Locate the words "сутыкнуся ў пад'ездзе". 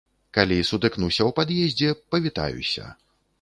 0.69-1.93